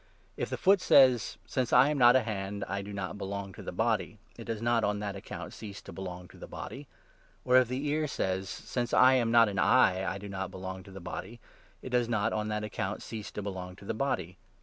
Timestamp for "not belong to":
2.91-3.61, 10.27-10.89